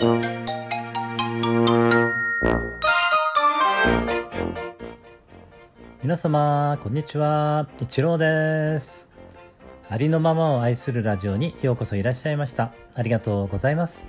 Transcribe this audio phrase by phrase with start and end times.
[0.00, 0.22] 皆
[6.16, 7.66] 様こんにちは。
[7.80, 9.08] 一郎です。
[9.88, 12.72] ありのままを愛するラジオにようこそいらっしゃいました。
[12.94, 14.06] ありがとうございます。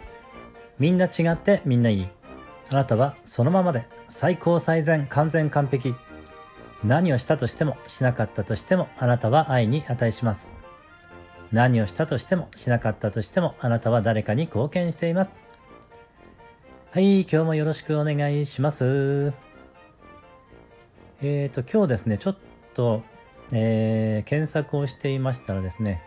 [0.77, 2.07] みんな違ってみんないい。
[2.69, 5.95] あなたはそのままで最高最善完全完璧。
[6.83, 10.53] 何をしたとしてもしなかったとしてもあなたは愛に値します。
[11.51, 15.48] 何をしたとしてもしなかったとしてもあなたは誰かに貢献しています。
[16.91, 19.31] はい今日もよろしくお願いします
[21.21, 22.37] えっ、ー、と今日ですねちょっ
[22.73, 23.03] と、
[23.53, 26.01] えー、検索をしていましたらですね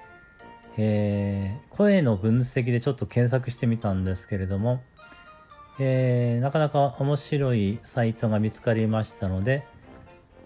[0.79, 4.83] えー、声の分析でちょっと検索してみたんですけれども、
[5.79, 9.67] えー、なかなか面白いサイトが見つかりましたので、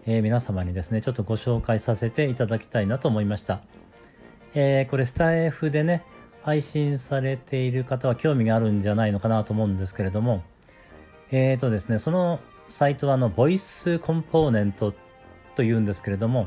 [0.04, 3.60] えー、皆様にですね、ちょっとご紹介させていただきたいなと思いました。
[4.54, 6.04] えー、これスタイフでね、
[6.46, 10.44] 配信されている方は興味があるんじゃないのかなと思うんですけれども、
[11.32, 14.94] えっ、ー、とですね、そのサイトはあの、ボイスコンポーネント
[15.56, 16.46] というんですけれども、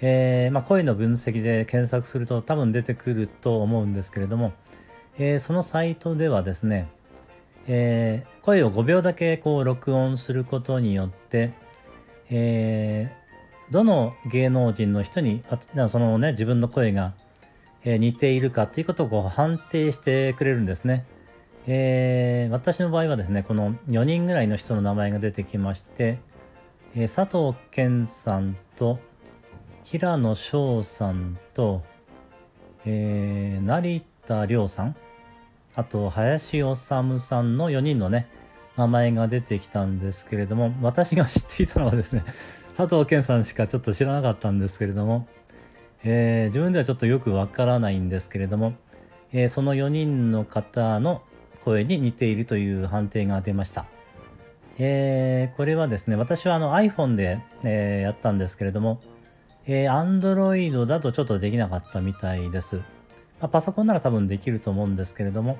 [0.00, 4.52] えー、まあ、声の分析で検索すると多分出てくると思うんですけれども、
[5.18, 6.86] えー、そのサイトではですね、
[7.66, 11.54] え、声を5秒だけこう録音することによって、
[12.30, 13.10] え、
[13.72, 15.42] どの芸能人の人に
[15.88, 17.14] そのね自分の声が、
[17.94, 21.06] え、似ているかということをこう判定してくれるんですね。
[21.66, 26.18] えー、私の場合はですねこの4人ぐらいの人の名前が出てきまして、
[26.94, 28.98] えー、佐藤健さんと
[29.84, 31.82] 平野翔さんと、
[32.86, 34.96] えー、成田凌さん
[35.74, 36.74] あと林修
[37.18, 38.30] さんの4人のね
[38.78, 42.24] 名前が出てきたんですけれども、私が知っていたのはですね、
[42.76, 45.26] 佐藤健さんしかちょっと知らなかったんですけれども、
[46.04, 48.74] えー、自分ではちょっとよくわからないんですけれども、
[49.32, 51.22] えー、その4人の方の
[51.64, 53.86] 声に似ているという判定が出ました。
[54.78, 59.00] えー、これはですね、私はあの iPhone で、えー、やったんですけれども、
[59.66, 62.76] えー、Android だとちょっとできなかったみたいです。
[63.40, 65.58] まあ、パソコンなら多分できると思うんですけれども、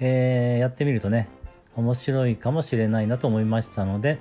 [0.00, 1.28] えー、やってみるとね、
[1.76, 4.18] 面白いかもしれないなと思いましたので、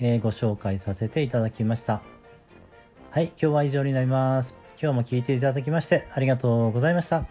[0.00, 2.02] えー、ご紹介させていただきました。
[3.16, 4.54] はい、今日は以上になります。
[4.78, 7.24] 今日も聴いていただきましてありがとうございました。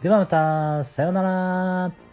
[0.00, 2.05] ではまた、さようなら。